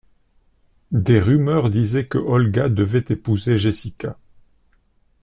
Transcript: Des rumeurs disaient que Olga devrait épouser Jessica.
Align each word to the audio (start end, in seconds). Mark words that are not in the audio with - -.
Des 0.89 1.19
rumeurs 1.19 1.69
disaient 1.69 2.07
que 2.07 2.17
Olga 2.17 2.69
devrait 2.69 3.05
épouser 3.09 3.59
Jessica. 3.59 4.17